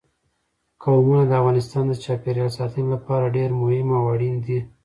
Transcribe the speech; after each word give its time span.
قومونه 0.83 1.23
د 1.27 1.31
افغانستان 1.41 1.83
د 1.87 1.93
چاپیریال 2.03 2.51
ساتنې 2.57 2.87
لپاره 2.93 3.33
ډېر 3.37 3.49
مهم 3.61 3.87
او 3.97 4.03
اړین 4.13 4.35
دي. 4.45 4.59